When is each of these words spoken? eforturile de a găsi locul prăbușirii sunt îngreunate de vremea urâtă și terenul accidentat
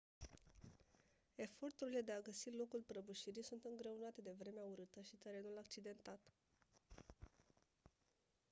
eforturile 1.37 2.01
de 2.03 2.11
a 2.11 2.19
găsi 2.21 2.49
locul 2.51 2.83
prăbușirii 2.87 3.43
sunt 3.43 3.63
îngreunate 3.65 4.21
de 4.21 4.33
vremea 4.39 4.65
urâtă 4.65 5.01
și 5.01 5.15
terenul 5.15 5.57
accidentat 5.57 6.19